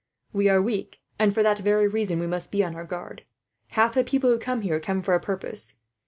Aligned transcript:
We 0.33 0.49
are 0.49 0.59
weak, 0.59 0.99
and 1.19 1.31
for 1.31 1.43
that 1.43 1.59
very 1.59 1.87
reason 1.87 2.17
we 2.17 2.25
must 2.25 2.51
be 2.51 2.63
on 2.63 2.73
our 2.75 2.85
guard. 2.85 3.23
Half 3.73 3.93
the 3.93 4.03
people 4.03 4.31
who 4.31 4.39
come 4.39 4.61
here 4.61 4.79
come 4.79 5.03
for 5.03 5.13
a 5.13 5.19
purpose. 5.19 5.75